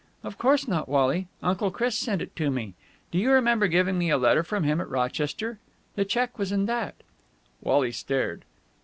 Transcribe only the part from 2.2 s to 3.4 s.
it to me. Do you